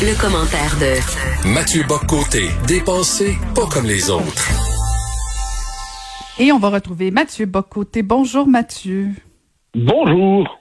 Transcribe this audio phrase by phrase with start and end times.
[0.00, 4.48] Le, commentaire de Mathieu Boccoté, dépensé pas comme les autres.
[6.38, 8.02] Et on va retrouver Mathieu Bocoté.
[8.02, 9.08] Bonjour Mathieu.
[9.74, 10.60] Bonjour.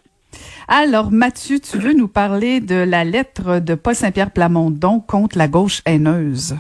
[0.67, 5.47] Alors Mathieu, tu veux nous parler de la lettre de Paul Saint-Pierre Plamondon contre la
[5.47, 6.57] gauche haineuse?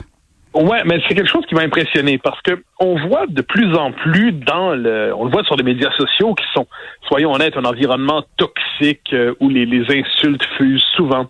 [0.53, 3.91] Ouais, mais c'est quelque chose qui m'a impressionné parce que on voit de plus en
[3.91, 6.67] plus dans le, on le voit sur les médias sociaux qui sont,
[7.07, 11.27] soyons honnêtes, un environnement toxique euh, où les, insultes fusent souvent.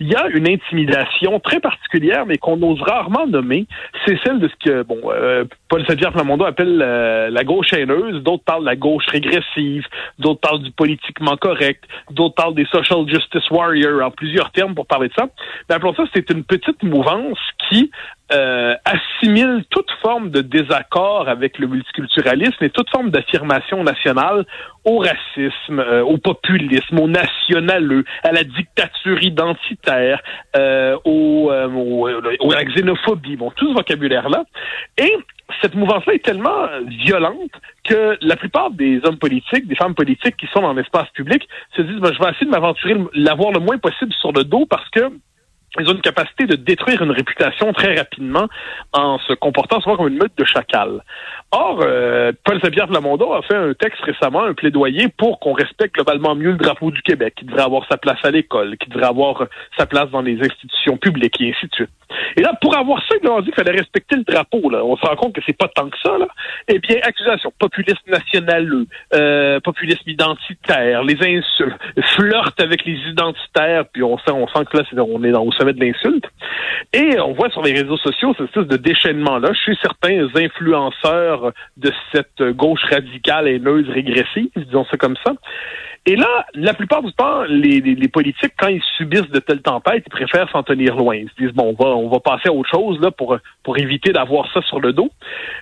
[0.00, 3.66] Il y a une intimidation très particulière, mais qu'on ose rarement nommer.
[4.06, 8.22] C'est celle de ce que, bon, euh, Paul Saint-Pierre Plamondon appelle euh, la gauche haineuse.
[8.22, 9.84] D'autres parlent de la gauche régressive.
[10.18, 11.84] D'autres parlent du politiquement correct.
[12.10, 15.28] D'autres parlent des social justice warriors en plusieurs termes pour parler de ça.
[15.68, 17.90] Mais appelons ça, c'est une petite mouvance qui
[18.32, 20.85] euh, assimile toute forme de désaccord
[21.26, 24.44] avec le multiculturalisme et toute forme d'affirmation nationale
[24.84, 30.20] au racisme, euh, au populisme, au nationaleux, à la dictature identitaire,
[30.56, 32.08] euh, au, euh, au,
[32.40, 34.44] au- à la xénophobie, bon, tout ce vocabulaire-là.
[34.98, 35.12] Et
[35.60, 37.50] cette mouvance-là est tellement violente
[37.84, 41.82] que la plupart des hommes politiques, des femmes politiques qui sont dans l'espace public se
[41.82, 44.88] disent ben, je vais essayer de m'aventurer, l'avoir le moins possible sur le dos parce
[44.90, 45.00] que
[45.80, 48.48] ils ont une capacité de détruire une réputation très rapidement
[48.92, 51.02] en se comportant souvent comme une meute de chacal.
[51.52, 55.94] Or, euh, Paul Saint-Pierre Plamondon a fait un texte récemment, un plaidoyer pour qu'on respecte
[55.94, 59.06] globalement mieux le drapeau du Québec, qui devrait avoir sa place à l'école, qui devrait
[59.06, 59.46] avoir
[59.78, 61.90] sa place dans les institutions publiques et ainsi de suite.
[62.36, 64.70] Et là, pour avoir ça, ils ont dit qu'il fallait respecter le drapeau.
[64.70, 64.84] Là.
[64.84, 66.16] On se rend compte que c'est pas tant que ça.
[66.18, 66.28] Là.
[66.68, 71.76] Eh bien, accusation, populisme nationaleux, euh, populisme identitaire, les insultes,
[72.14, 75.52] flirte avec les identitaires, puis on sent, on sent que là, on est dans, au
[75.66, 76.24] sommet de l'insulte.
[76.92, 81.92] Et on voit sur les réseaux sociaux cette espèce de déchaînement-là chez certains influenceurs de
[82.12, 85.32] cette gauche radicale haineuse régressive, disons ça comme ça.
[86.08, 90.10] Et là, la plupart du temps, les, politiques, quand ils subissent de telles tempêtes, ils
[90.10, 91.16] préfèrent s'en tenir loin.
[91.16, 94.12] Ils se disent bon, on va, va passer à autre chose là pour pour éviter
[94.12, 95.10] d'avoir ça sur le dos.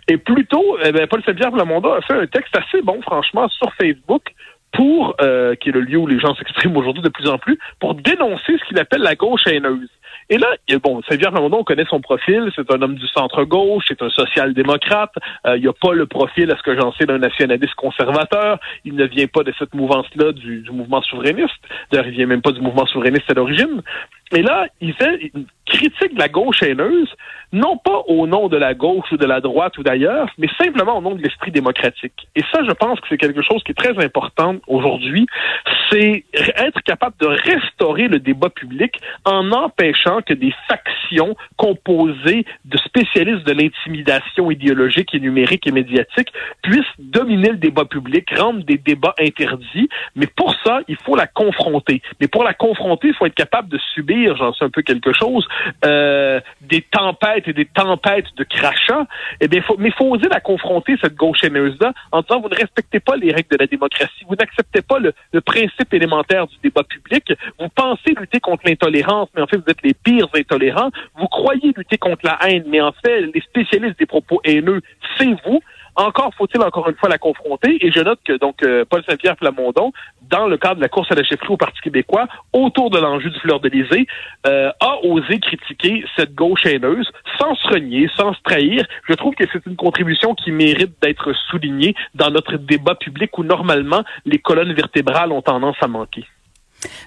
[0.07, 4.23] Et plutôt, eh ben, Paul Saint-Pierre a fait un texte assez bon, franchement, sur Facebook
[4.75, 7.59] pour euh, qui est le lieu où les gens s'expriment aujourd'hui de plus en plus,
[7.81, 9.89] pour dénoncer ce qu'il appelle la gauche haineuse.
[10.31, 10.49] Et là,
[10.83, 15.13] bon, Saint-Pierre Plamondon, on connaît son profil, c'est un homme du centre-gauche, c'est un social-démocrate,
[15.47, 18.59] euh, il n'y a pas le profil, à ce que j'en sais, d'un nationaliste conservateur,
[18.85, 21.61] il ne vient pas de cette mouvance-là du, du mouvement souverainiste,
[21.91, 23.83] d'ailleurs, il vient même pas du mouvement souverainiste à l'origine.
[24.33, 27.09] Et là, il fait une critique de la gauche haineuse,
[27.53, 30.99] non pas au nom de la gauche ou de la droite ou d'ailleurs, mais simplement
[30.99, 32.27] au nom de l'esprit démocratique.
[32.35, 35.27] Et ça, je pense que c'est quelque chose qui est très important aujourd'hui,
[35.91, 42.79] c'est être capable de restaurer le débat public en empêchant que des factions composées de
[42.79, 48.79] spécialistes de l'intimidation idéologique et numérique et médiatique puissent dominer le débat public, rendre des
[48.79, 49.89] débats interdits.
[50.17, 52.03] Mais pour ça, il faut la confronter.
[52.21, 55.13] Mais pour la confronter, il faut être capable de subir, j'en sais un peu quelque
[55.13, 55.47] chose,
[55.85, 59.07] euh, des tempêtes et des tempêtes de crachats.
[59.41, 62.49] Eh bien, faut, mais il faut oser la confronter, cette gauche haineuse-là, en disant, vous
[62.49, 66.57] ne respectez pas les règles de la démocratie, vous n'acceptez pas le principe élémentaire du
[66.63, 70.91] débat public, vous pensez lutter contre l'intolérance, mais en fait, vous êtes les pires intolérants,
[71.17, 74.81] vous croyez lutter contre la haine, mais en fait, les spécialistes des propos haineux,
[75.19, 75.61] c'est vous.
[75.97, 77.85] Encore faut-il encore une fois la confronter.
[77.85, 79.93] Et je note que donc euh, Paul Saint-Pierre Plamondon,
[80.31, 83.31] dans le cadre de la course à la chefferie au Parti québécois, autour de l'enjeu
[83.31, 83.71] du fleur de
[84.47, 88.87] euh, a osé critiquer cette gauche haineuse sans se renier, sans se trahir.
[89.09, 93.45] Je trouve que c'est une contribution qui mérite d'être soulignée dans notre débat public où
[93.45, 96.25] normalement les colonnes vertébrales ont tendance à manquer.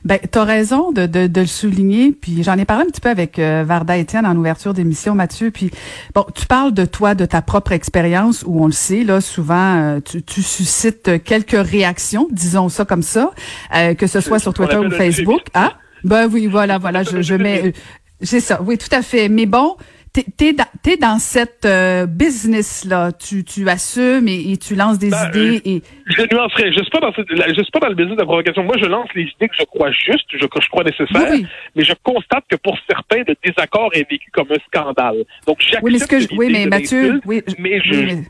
[0.05, 2.11] Ben, t'as raison de, de, de le souligner.
[2.11, 5.51] Puis j'en ai parlé un petit peu avec euh, Varda Étienne en ouverture d'émission, Mathieu.
[5.51, 5.71] Puis
[6.13, 9.75] bon, tu parles de toi, de ta propre expérience, où on le sait, là, souvent,
[9.75, 13.31] euh, tu, tu suscites quelques réactions, disons ça comme ça,
[13.75, 15.41] euh, que ce soit sur Twitter ou Facebook.
[15.53, 15.73] Ah,
[16.03, 17.73] ben oui, voilà, voilà, je, je mets,
[18.21, 19.29] c'est ça, oui, tout à fait.
[19.29, 19.75] Mais bon,
[20.23, 24.99] t'es dans, t'es dans cette euh, business là, tu, tu assumes et, et tu lances
[24.99, 26.71] des Ben, idées et Je nuancerai.
[26.71, 28.63] Je suis pas dans cette- la- je suis pas dans le business de la provocation.
[28.63, 31.39] Moi, je lance les idées que je crois justes, je, que je crois nécessaires, Oui,
[31.41, 31.45] oui.
[31.75, 35.23] mais je constate que pour certains, le désaccord est vécu comme un scandale.
[35.45, 37.81] Donc, j'accepte oui, mais ce que je, oui, l'idée mais de Mathieu, oui, je- mais
[37.83, 38.23] je, oui, mais-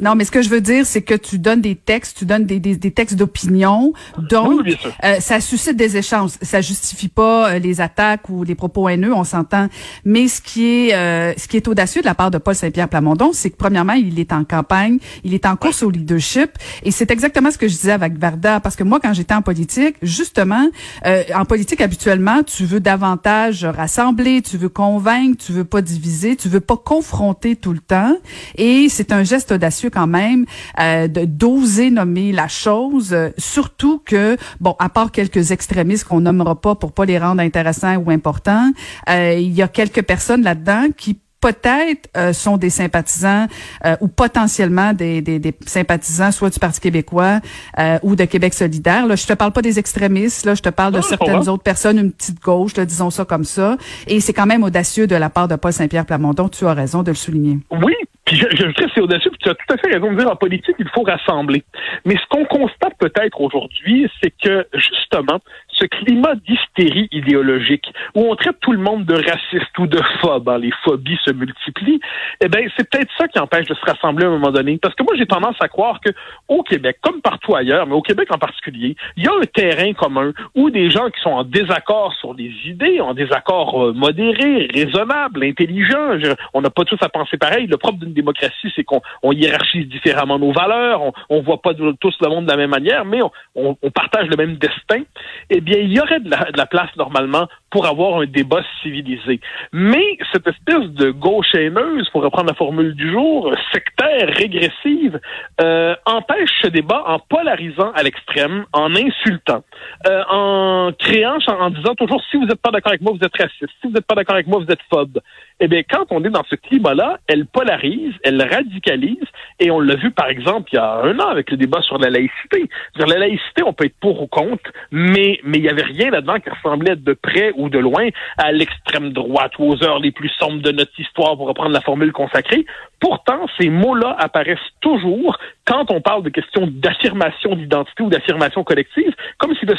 [0.00, 2.46] Non, mais ce que je veux dire, c'est que tu donnes des textes, tu donnes
[2.46, 3.92] des, des, des textes d'opinion,
[4.30, 4.62] donc
[5.04, 6.30] euh, ça suscite des échanges.
[6.40, 9.68] Ça justifie pas euh, les attaques ou les propos haineux, on s'entend.
[10.04, 12.88] Mais ce qui est euh, ce qui est audacieux de la part de Paul Saint-Pierre
[12.88, 16.50] Plamondon, c'est que premièrement, il est en campagne, il est en course au leadership,
[16.82, 19.42] et c'est exactement ce que je disais avec Varda, parce que moi, quand j'étais en
[19.42, 20.68] politique, justement,
[21.04, 26.48] en politique habituellement, tu veux davantage rassembler, tu veux convaincre, tu veux pas diviser, tu
[26.48, 28.16] veux pas confronter tout le temps,
[28.56, 30.44] et c'est un geste audacieux quand même
[30.78, 36.60] euh, d'oser nommer la chose, euh, surtout que bon, à part quelques extrémistes qu'on nommera
[36.60, 38.70] pas pour pas les rendre intéressants ou importants,
[39.08, 43.46] euh, il y a quelques personnes là-dedans qui peut-être euh, sont des sympathisants
[43.84, 47.40] euh, ou potentiellement des, des, des, sympathisants soit du Parti québécois
[47.78, 49.06] euh, ou de Québec solidaire.
[49.06, 51.98] Là, je te parle pas des extrémistes, là, je te parle de certaines autres personnes,
[51.98, 53.76] une petite gauche, là, disons ça comme ça.
[54.06, 57.02] Et c'est quand même audacieux de la part de Paul Saint-Pierre Plamondon, tu as raison
[57.02, 57.58] de le souligner.
[57.70, 57.94] Oui,
[58.36, 60.36] je, je que c'est audacieux, puis tu as tout à fait raison de dire en
[60.36, 61.64] politique, il faut rassembler.
[62.04, 65.40] Mais ce qu'on constate peut-être aujourd'hui, c'est que justement,
[65.80, 70.48] ce climat d'hystérie idéologique où on traite tout le monde de raciste ou de phobe,
[70.48, 72.00] hein, les phobies se multiplient,
[72.40, 74.78] eh ben c'est peut-être ça qui empêche de se rassembler à un moment donné.
[74.80, 76.10] Parce que moi, j'ai tendance à croire que
[76.48, 79.92] au Québec, comme partout ailleurs, mais au Québec en particulier, il y a un terrain
[79.92, 84.68] commun où des gens qui sont en désaccord sur des idées, en désaccord euh, modéré,
[84.72, 86.18] raisonnable, intelligent,
[86.54, 87.66] on n'a pas tous à penser pareil.
[87.66, 89.00] Le propre d'une démocratie, c'est qu'on
[89.32, 93.04] hiérarchise différemment nos valeurs, on, on voit pas tous le monde de la même manière,
[93.04, 95.02] mais on, on, partage le même destin.
[95.50, 99.40] Eh il y aurait de la, place normalement pour avoir un débat civilisé.
[99.72, 105.20] Mais cette espèce de gauche haineuse, pour reprendre la formule du jour, sectaire, régressive,
[105.60, 109.62] euh, empêche ce débat en polarisant à l'extrême, en insultant,
[110.08, 113.36] euh, en créant, en disant toujours si vous n'êtes pas d'accord avec moi, vous êtes
[113.36, 115.18] raciste, si vous n'êtes pas d'accord avec moi, vous êtes phobe.
[115.62, 119.18] Eh bien, quand on est dans ce climat-là, elle polarise, elle radicalise,
[119.58, 121.98] et on l'a vu par exemple il y a un an avec le débat sur
[121.98, 122.68] la laïcité.
[122.96, 126.10] Sur la laïcité, on peut être pour ou contre, mais mais il y avait rien
[126.10, 128.08] là-dedans qui ressemblait de près ou de loin
[128.38, 131.82] à l'extrême droite ou aux heures les plus sombres de notre histoire, pour reprendre la
[131.82, 132.64] formule consacrée.
[132.98, 139.14] Pourtant, ces mots-là apparaissent toujours quand on parle de questions d'affirmation d'identité ou d'affirmation collective,
[139.38, 139.74] comme si le,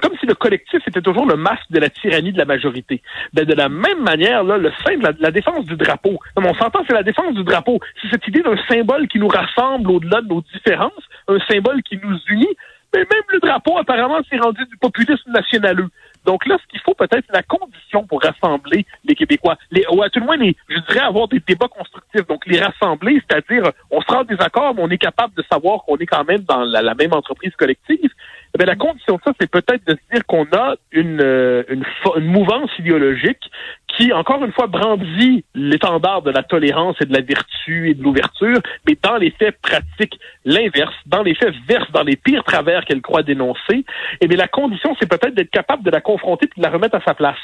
[0.00, 3.02] comme si le collectif était toujours le masque de la tyrannie de la majorité.
[3.32, 6.18] Ben, de la même manière, là, le sein de la, défense du drapeau.
[6.36, 7.80] on s'entend, c'est la défense du drapeau.
[8.00, 10.92] C'est cette idée d'un symbole qui nous rassemble au-delà de nos différences,
[11.28, 12.56] un symbole qui nous unit.
[12.94, 15.88] Mais même le drapeau, apparemment, s'est rendu du populisme nationaleux.
[16.26, 20.10] Donc là, ce qu'il faut peut-être, la condition pour rassembler les Québécois, les, ou à
[20.10, 22.26] tout le moins, les, je dirais avoir des débats constructifs.
[22.26, 25.84] Donc les rassembler, c'est-à-dire, on se rend des accords, mais on est capable de savoir
[25.84, 28.10] qu'on est quand même dans la, même entreprise collective.
[28.58, 31.84] Eh la condition de ça, c'est peut-être de se dire qu'on a une, euh, une,
[32.16, 33.50] une mouvance idéologique
[33.96, 38.02] qui, encore une fois, brandit l'étendard de la tolérance et de la vertu et de
[38.02, 42.84] l'ouverture, mais dans les faits pratique l'inverse, dans les faits verse dans les pires travers
[42.84, 43.84] qu'elle croit dénoncer.
[44.20, 46.96] Et bien la condition, c'est peut-être d'être capable de la confronter puis de la remettre
[46.96, 47.38] à sa place.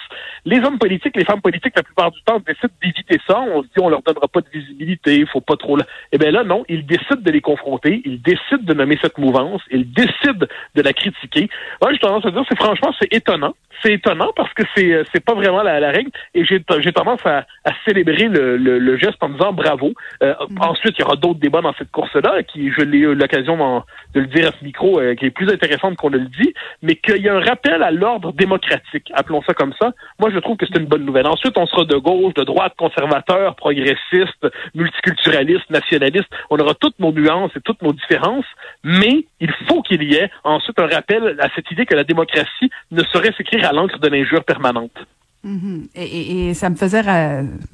[0.44, 3.40] Les hommes politiques, les femmes politiques, la plupart du temps, décident d'éviter ça.
[3.40, 5.78] On se dit, on leur donnera pas de visibilité, il faut pas trop...
[6.12, 9.62] Et bien là, non, ils décident de les confronter, ils décident de nommer cette mouvance,
[9.70, 11.48] ils décident de la critiquer.
[11.80, 13.54] Moi, j'ai tendance à dire, c'est franchement, c'est étonnant.
[13.82, 16.10] C'est étonnant parce que c'est euh, c'est pas vraiment la, règle.
[16.44, 19.92] J'ai tendance à, à célébrer le, le, geste en disant bravo.
[20.22, 20.58] Euh, mm.
[20.60, 23.82] Ensuite, il y aura d'autres débats dans cette course-là, qui je l'ai eu l'occasion
[24.14, 26.54] de le dire à ce micro, euh, qui est plus intéressante qu'on ne le dit,
[26.82, 29.92] mais qu'il y a un rappel à l'ordre démocratique, appelons ça comme ça.
[30.18, 31.26] Moi, je trouve que c'est une bonne nouvelle.
[31.26, 36.28] Ensuite, on sera de gauche, de droite, conservateur, progressiste, multiculturaliste, nationaliste.
[36.50, 38.46] On aura toutes nos nuances et toutes nos différences,
[38.84, 42.70] mais il faut qu'il y ait ensuite un rappel à cette idée que la démocratie
[42.90, 44.92] ne saurait s'écrire à l'encre de l'injure permanente.
[45.44, 45.88] Mm-hmm.
[45.96, 47.02] et, ça me faisait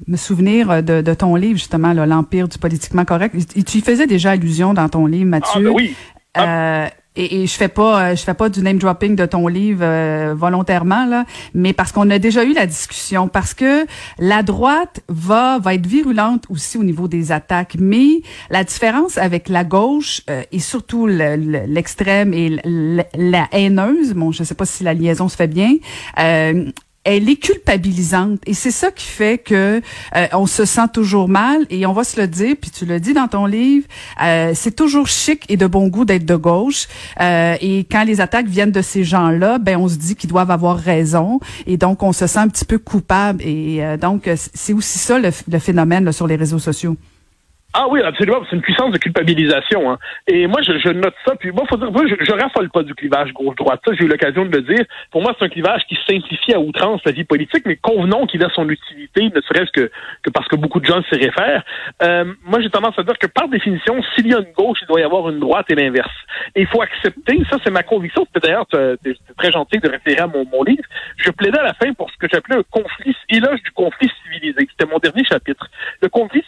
[0.07, 3.35] me souvenir de, ton livre, justement, l'Empire du politiquement correct.
[3.55, 5.51] Et tu y faisais déjà allusion dans ton livre, Mathieu.
[5.55, 5.95] Ah, ben oui.
[6.37, 10.33] Euh, et, je fais pas, je fais pas du name dropping de ton livre euh,
[10.37, 13.85] volontairement là, mais parce qu'on a déjà eu la discussion, parce que
[14.19, 19.49] la droite va va être virulente aussi au niveau des attaques, mais la différence avec
[19.49, 24.93] la gauche euh, et surtout l'extrême et la, haineuse, bon, je sais pas si la
[24.93, 25.75] liaison se fait bien.
[26.19, 26.71] Euh,
[27.15, 28.39] elle est culpabilisante.
[28.45, 29.81] Et c'est ça qui fait que
[30.15, 31.65] euh, on se sent toujours mal.
[31.69, 33.87] Et on va se le dire puis tu le dis dans ton livre
[34.23, 36.87] euh, c'est toujours chic et de bon goût d'être de gauche.
[37.19, 40.51] Euh, et quand les attaques viennent de ces gens-là ben on se dit qu'ils doivent
[40.51, 41.39] avoir raison.
[41.65, 43.41] Et donc on se sent un petit peu coupable.
[43.43, 46.95] Et donc c'est aussi ça le, phénomène sur les réseaux sociaux.
[47.73, 48.41] Ah oui, absolument.
[48.49, 49.91] C'est une puissance de culpabilisation.
[49.91, 49.99] Hein.
[50.27, 51.35] Et moi, je, je, note ça.
[51.35, 53.79] Puis moi, faut dire, je, je raffole pas du clivage gauche-droite.
[53.85, 54.83] Ça, j'ai eu l'occasion de le dire.
[55.11, 58.43] Pour moi, c'est un clivage qui simplifie à outrance la vie politique, mais convenons qu'il
[58.43, 59.91] a son utilité, ne serait-ce que,
[60.23, 61.63] que parce que beaucoup de gens s'y réfèrent.
[62.01, 64.87] Euh, moi, j'ai tendance à dire que par définition, s'il y a une gauche, il
[64.87, 66.09] doit y avoir une droite et l'inverse.
[66.55, 68.25] Et il faut accepter, ça c'est ma conviction.
[68.41, 68.65] D'ailleurs
[69.37, 70.83] très gentil de référer à mon, mon livre.
[71.17, 74.67] Je plaidais à la fin pour ce que j'appelais un conflit, éloge du conflit civilisé.
[74.71, 75.69] C'était mon dernier chapitre.
[76.01, 76.43] Le conflit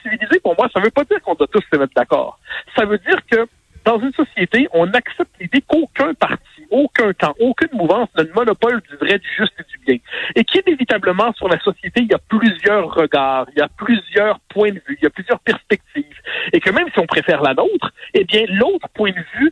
[0.73, 2.39] ça veut pas dire qu'on doit tous se mettre d'accord.
[2.75, 3.47] Ça veut dire que
[3.85, 8.81] dans une société, on accepte l'idée qu'aucun parti, aucun camp, aucune mouvance n'a le monopole
[8.89, 9.97] du vrai, du juste et du bien.
[10.35, 14.69] Et qu'inévitablement, sur la société, il y a plusieurs regards, il y a plusieurs points
[14.69, 16.05] de vue, il y a plusieurs perspectives.
[16.53, 19.51] Et que même si on préfère la nôtre, eh bien, l'autre point de vue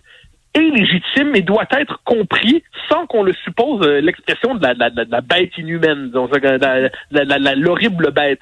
[0.54, 5.22] est légitime et doit être compris sans qu'on le suppose euh, l'expression de la, la,
[5.22, 6.12] bête inhumaine,
[7.12, 8.42] l'horrible bête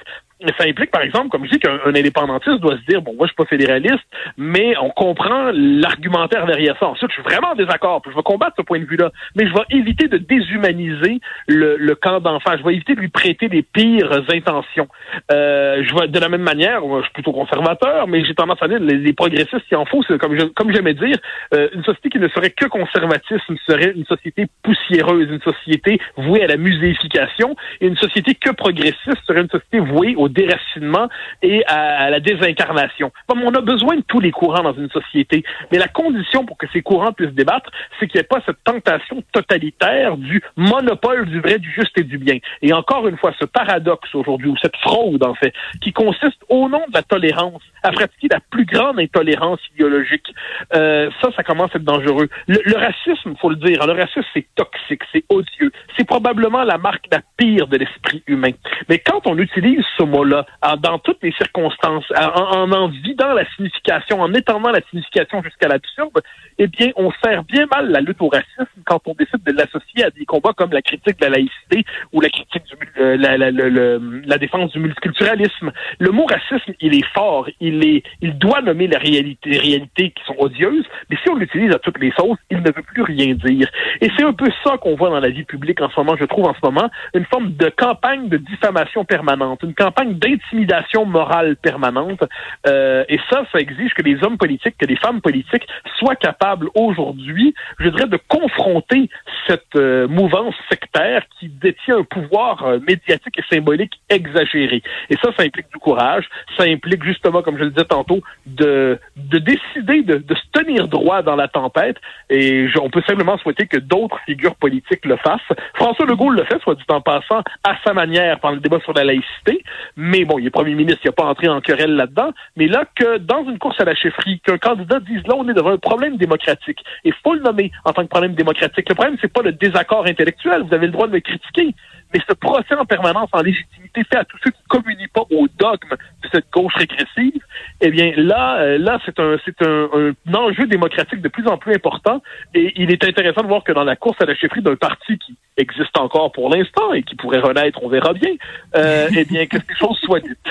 [0.57, 3.29] ça implique, par exemple, comme je dis, qu'un indépendantiste doit se dire, bon, moi, je
[3.29, 4.03] suis pas fédéraliste,
[4.37, 6.87] mais on comprend l'argumentaire derrière ça.
[6.87, 9.53] Ensuite, je suis vraiment en désaccord, je vais combattre ce point de vue-là, mais je
[9.53, 12.55] vais éviter de déshumaniser le, le camp d'enfants.
[12.57, 14.87] Je vais éviter de lui prêter les pires intentions.
[15.31, 18.67] Euh, je vais, de la même manière, je suis plutôt conservateur, mais j'ai tendance à
[18.67, 21.17] dire, les, les progressistes, il en faut, c'est comme, comme j'aimais dire,
[21.53, 26.43] euh, une société qui ne serait que conservatisme serait une société poussiéreuse, une société vouée
[26.43, 31.07] à la muséification, et une société que progressiste serait une société vouée au déracinement
[31.41, 33.11] et à, la désincarnation.
[33.29, 36.67] on a besoin de tous les courants dans une société, mais la condition pour que
[36.73, 37.69] ces courants puissent débattre,
[37.99, 42.03] c'est qu'il n'y ait pas cette tentation totalitaire du monopole du vrai, du juste et
[42.03, 42.37] du bien.
[42.61, 46.69] Et encore une fois, ce paradoxe aujourd'hui, ou cette fraude en fait, qui consiste au
[46.69, 50.33] nom de la tolérance à pratiquer la plus grande intolérance idéologique,
[50.75, 52.29] euh, ça, ça commence à être dangereux.
[52.47, 55.71] Le, le racisme, faut le dire, le racisme, c'est toxique, c'est odieux.
[55.97, 58.51] C'est probablement la marque la pire de l'esprit humain.
[58.89, 60.45] Mais quand on utilise ce mot là
[60.81, 66.21] dans toutes les circonstances, en, en vidant la signification, en étendant la signification jusqu'à l'absurde,
[66.59, 70.05] eh bien, on sert bien mal la lutte au racisme quand on décide de l'associer
[70.05, 73.37] à des combats comme la critique de la laïcité ou la critique du euh, la,
[73.37, 75.71] la, la, défense du multiculturalisme.
[75.99, 80.11] Le mot racisme, il est fort, il est, il doit nommer la réalité, les réalités
[80.11, 83.03] qui sont odieuses, mais si on l'utilise à toutes les sauces, il ne veut plus
[83.03, 83.69] rien dire.
[84.01, 86.25] Et c'est un peu ça qu'on voit dans la vie publique en ce moment, je
[86.25, 91.55] trouve en ce moment, une forme de campagne de diffamation permanente, une campagne d'intimidation morale
[91.55, 92.23] permanente.
[92.65, 96.69] Euh, et ça, ça exige que les hommes politiques, que les femmes politiques soient capables
[96.75, 99.09] aujourd'hui, je dirais, de confronter
[99.47, 104.81] cette euh, mouvance sectaire qui détient un pouvoir euh, médiatique et symbolique exagéré.
[105.09, 106.25] Et ça, ça implique du courage.
[106.57, 110.87] Ça implique justement, comme je le disais tantôt, de, de décider de, de se tenir
[110.87, 111.97] droit dans la tempête.
[112.29, 115.39] Et on peut simplement souhaiter que d'autres figures politiques le fassent.
[115.75, 118.93] François Legault le fait, soit dit en passant, à sa manière, pendant le débat sur
[118.93, 119.63] la laïcité.
[119.95, 122.31] Mais bon, il est premier ministre, il n'a pas entré en querelle là-dedans.
[122.55, 125.53] Mais là, que dans une course à la chefferie, qu'un candidat dise là, on est
[125.53, 126.83] devant un problème démocratique.
[127.03, 128.89] Et faut le nommer en tant que problème démocratique.
[128.89, 130.63] Le problème, c'est pas le désaccord intellectuel.
[130.63, 131.73] Vous avez le droit de me critiquer.
[132.13, 135.23] Mais ce procès en permanence en légitimité fait à tous ceux qui ne communient pas
[135.29, 137.41] au dogme de cette gauche régressive,
[137.81, 141.57] eh bien là, euh, là c'est un c'est un, un, enjeu démocratique de plus en
[141.57, 142.21] plus important.
[142.53, 145.17] Et il est intéressant de voir que dans la course à la chefferie d'un parti
[145.17, 148.31] qui existe encore pour l'instant et qui pourrait renaître, on verra bien,
[148.75, 150.47] euh, eh bien que ces choses soient dites.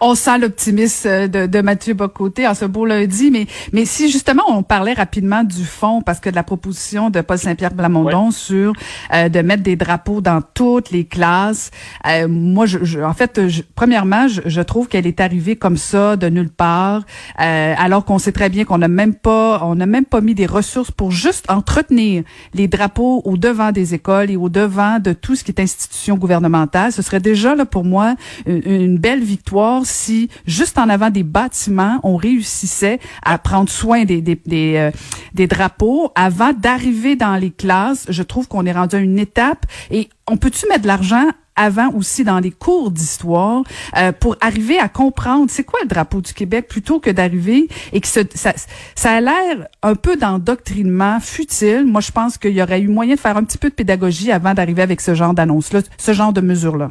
[0.00, 4.42] On sent l'optimisme de, de Mathieu Bocoté en ce beau lundi, mais mais si justement
[4.48, 8.72] on parlait rapidement du fond, parce que de la proposition de Paul Saint-Pierre Blamondon sur
[9.12, 11.70] euh, de mettre des drapeaux dans toutes les classes,
[12.06, 13.40] euh, moi, je, en fait,
[13.74, 17.02] premièrement, je, trouve qu'elle est arrivée comme ça de nulle part,
[17.40, 20.34] euh, alors qu'on sait très bien qu'on n'a même pas, on n'a même pas mis
[20.34, 25.12] des ressources pour juste entretenir les drapeaux au devant des écoles et au devant de
[25.12, 26.92] tout ce qui est institution gouvernementale.
[26.92, 28.14] Ce serait déjà là pour moi
[28.46, 29.53] une, une belle victoire
[29.84, 34.90] si, juste en avant des bâtiments, on réussissait à prendre soin des, des, euh,
[35.34, 38.06] des drapeaux avant d'arriver dans les classes.
[38.08, 41.92] Je trouve qu'on est rendu à une étape et on peut-tu mettre de l'argent avant
[41.92, 43.62] aussi dans les cours d'histoire
[43.96, 48.00] euh, pour arriver à comprendre c'est quoi le drapeau du Québec plutôt que d'arriver et
[48.00, 51.84] que ça, ça a l'air un peu d'endoctrinement futile.
[51.86, 54.32] Moi, je pense qu'il y aurait eu moyen de faire un petit peu de pédagogie
[54.32, 56.90] avant d'arriver avec ce genre d'annonce-là, ce genre de mesures-là.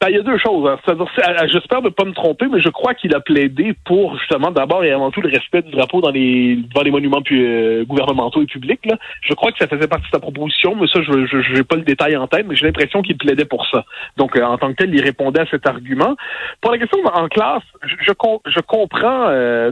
[0.00, 0.66] Ben, il y a deux choses.
[0.66, 0.78] Hein.
[1.52, 4.92] J'espère ne pas me tromper, mais je crois qu'il a plaidé pour justement d'abord et
[4.92, 8.86] avant tout le respect du drapeau dans les devant les monuments euh, gouvernementaux et publics.
[8.86, 8.96] Là.
[9.20, 11.82] Je crois que ça faisait partie de sa proposition, mais ça, je n'ai pas le
[11.82, 13.84] détail en tête, mais j'ai l'impression qu'il plaidait pour ça.
[14.16, 16.16] Donc, euh, en tant que tel, il répondait à cet argument.
[16.62, 19.70] Pour la question en classe, je, je, comprends euh,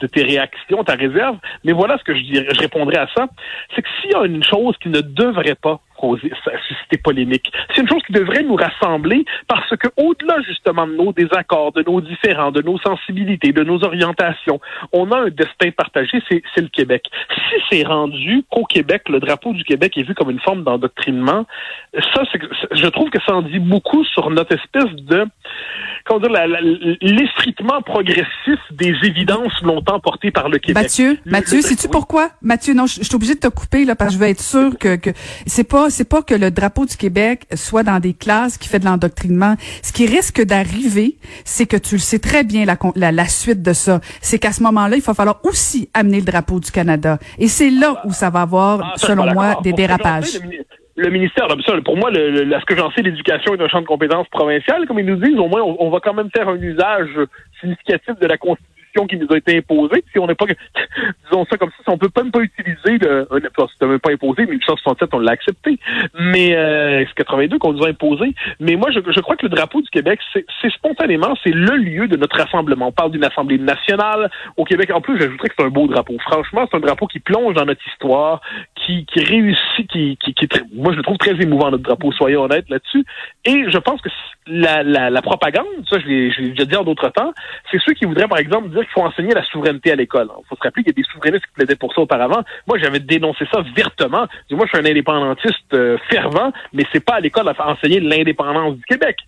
[0.00, 1.36] de tes réactions, ta réserve.
[1.62, 3.28] Mais voilà ce que je, dirais, je répondrais à ça.
[3.72, 6.32] C'est que s'il y a une chose qui ne devrait pas causer,
[6.68, 11.12] susciter polémique, c'est une chose qui devrait nous rassembler parce que au-delà justement de nos
[11.12, 14.60] désaccords, de nos différends, de nos sensibilités, de nos orientations,
[14.92, 17.04] on a un destin partagé, c'est le Québec.
[17.34, 21.46] Si c'est rendu qu'au Québec, le drapeau du Québec est vu comme une forme d'endoctrinement,
[22.14, 22.22] ça,
[22.72, 25.26] je trouve que ça en dit beaucoup sur notre espèce de
[26.04, 26.30] comment dire,
[27.00, 30.82] l'effritement progressif des évidences longtemps portées par le Québec.
[30.82, 32.30] Mathieu, Mathieu, sais-tu pourquoi?
[32.42, 34.78] Mathieu, non, je, suis obligé de te couper là parce que je veux être sûr
[34.78, 35.10] que, que
[35.46, 38.78] c'est pas c'est pas que le drapeau du Québec soit dans des classes qui fait
[38.78, 39.56] de l'endoctrinement.
[39.82, 43.62] Ce qui risque d'arriver, c'est que tu le sais très bien la, la, la suite
[43.62, 44.00] de ça.
[44.20, 47.18] C'est qu'à ce moment-là, il va falloir aussi amener le drapeau du Canada.
[47.38, 50.38] Et c'est là où ça va avoir, ah, selon moi, des dérapages
[50.96, 51.48] le ministère,
[51.84, 55.00] pour moi, le, ce que j'en sais, l'éducation est un champ de compétences provincial, comme
[55.00, 57.10] ils nous disent, au moins, on, on va quand même faire un usage
[57.60, 60.04] significatif de la Constitution qui nous a été imposée.
[60.12, 60.46] Si on n'est pas,
[61.24, 63.26] disons ça comme ça, si on peut même pas utiliser le,
[63.72, 65.78] c'était même pas imposé, mais 1867, on l'a accepté.
[66.14, 68.34] Mais euh, c'est 82 qu'on nous a imposé.
[68.60, 72.06] Mais moi, je, je, crois que le drapeau du Québec, c'est spontanément, c'est le lieu
[72.06, 72.88] de notre rassemblement.
[72.88, 74.90] On parle d'une assemblée nationale au Québec.
[74.92, 76.16] En plus, j'ajouterais que c'est un beau drapeau.
[76.20, 78.40] Franchement, c'est un drapeau qui plonge dans notre histoire,
[78.84, 82.12] qui, qui réussit, qui, qui, qui moi je le trouve très émouvant notre drapeau.
[82.12, 83.04] Soyons honnêtes là-dessus.
[83.44, 84.08] Et je pense que
[84.46, 87.32] la, la, la propagande, ça je l'ai déjà dit en d'autres temps,
[87.70, 90.28] c'est ceux qui voudraient par exemple dire qu'il faut enseigner la souveraineté à l'école.
[90.38, 92.42] Il faut se rappeler qu'il y a des souverainistes qui plaidaient pour ça auparavant.
[92.66, 94.26] Moi, j'avais dénoncé ça vertement.
[94.50, 98.76] Moi, je suis un indépendantiste euh, fervent, mais c'est pas à l'école à enseigner l'indépendance
[98.76, 99.18] du Québec.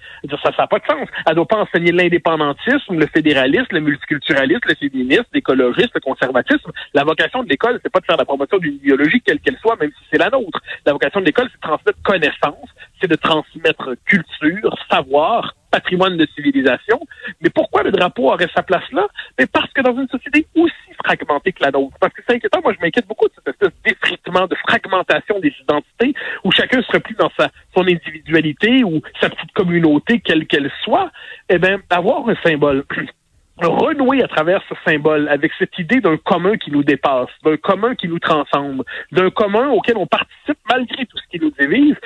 [0.43, 1.09] Ça n'a pas de sens.
[1.27, 6.71] Elle doit pas enseigner l'indépendantisme, le fédéralisme, le multiculturalisme, le féminisme, l'écologisme, le conservatisme.
[6.95, 9.77] La vocation de l'école, c'est pas de faire la promotion d'une idéologie quelle qu'elle soit,
[9.77, 10.61] même si c'est la nôtre.
[10.85, 12.69] La vocation de l'école, c'est de transmettre connaissance,
[13.01, 17.01] c'est de transmettre culture, savoir, patrimoine de civilisation.
[17.41, 19.07] Mais pourquoi le drapeau aurait sa place là?
[19.39, 20.75] Mais parce que dans une société aussi
[21.05, 24.17] fragmentée que la nôtre, parce que c'est inquiétant, moi je m'inquiète beaucoup de cette espèce
[24.27, 29.53] de fragmentation des identités, où chacun serait plus dans sa son individualité ou sa petite
[29.53, 31.11] communauté, quelle qu'elle soit,
[31.49, 32.85] eh bien, avoir un symbole
[33.63, 37.95] renouer à travers ce symbole avec cette idée d'un commun qui nous dépasse, d'un commun
[37.95, 41.97] qui nous transcende, d'un commun auquel on participe malgré tout ce qui nous divise,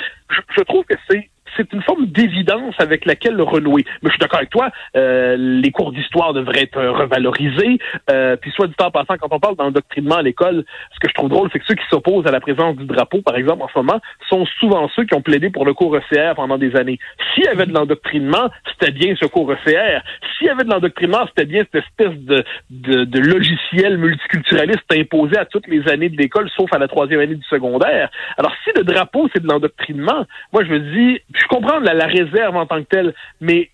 [0.56, 3.84] je trouve que c'est c'est une forme d'évidence avec laquelle le renouer.
[4.02, 7.78] Mais je suis d'accord avec toi, euh, les cours d'histoire devraient être revalorisés.
[8.10, 10.64] Euh, puis soit du temps passant, quand on parle d'endoctrinement à l'école,
[10.94, 13.22] ce que je trouve drôle, c'est que ceux qui s'opposent à la présence du drapeau,
[13.22, 16.34] par exemple, en ce moment, sont souvent ceux qui ont plaidé pour le cours ECR
[16.36, 16.98] pendant des années.
[17.34, 20.00] S'il y avait de l'endoctrinement, c'était bien ce cours ECR.
[20.36, 25.36] S'il y avait de l'endoctrinement, c'était bien cette espèce de, de, de logiciel multiculturaliste imposé
[25.36, 28.10] à toutes les années de l'école, sauf à la troisième année du secondaire.
[28.36, 32.56] Alors si le drapeau, c'est de l'endoctrinement, moi je me dis, je comprends la, réserve
[32.56, 33.70] en tant que telle, mais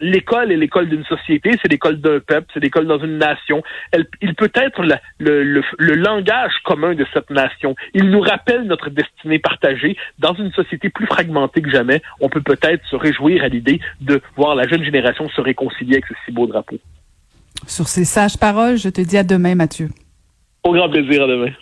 [0.00, 3.62] l'école est l'école d'une société, c'est l'école d'un peuple, c'est l'école dans une nation.
[4.20, 4.82] il peut être
[5.18, 7.74] le, langage commun de cette nation.
[7.94, 9.96] Il nous rappelle notre destinée partagée.
[10.18, 14.20] Dans une société plus fragmentée que jamais, on peut peut-être se réjouir à l'idée de
[14.36, 16.78] voir la jeune génération se réconcilier avec ce si beau drapeau.
[17.66, 19.88] Sur ces sages paroles, je te dis à demain, Mathieu.
[20.62, 21.52] Au grand plaisir, à demain.